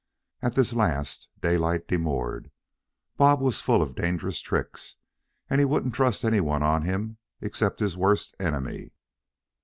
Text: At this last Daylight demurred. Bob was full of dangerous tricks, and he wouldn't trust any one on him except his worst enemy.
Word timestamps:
At 0.41 0.55
this 0.55 0.73
last 0.73 1.27
Daylight 1.43 1.87
demurred. 1.87 2.49
Bob 3.17 3.39
was 3.39 3.61
full 3.61 3.83
of 3.83 3.93
dangerous 3.93 4.39
tricks, 4.39 4.95
and 5.47 5.61
he 5.61 5.65
wouldn't 5.65 5.93
trust 5.93 6.25
any 6.25 6.39
one 6.39 6.63
on 6.63 6.81
him 6.81 7.17
except 7.39 7.79
his 7.81 7.95
worst 7.95 8.33
enemy. 8.39 8.93